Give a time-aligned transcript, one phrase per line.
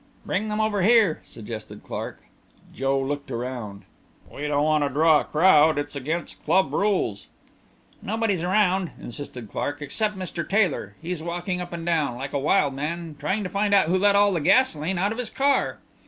[0.25, 2.23] "Bring them over here," suggested Clark.
[2.73, 3.83] Joe looked around.
[4.31, 5.77] "We don't want to draw a crowd.
[5.77, 7.27] It's against club rules."
[8.01, 10.43] "Nobody's around," insisted Clark, "except Mr.
[10.49, 10.95] Taylor.
[11.03, 14.33] He's walking up and down like a wild man trying find out who let all
[14.33, 15.77] the gasolene out of his car."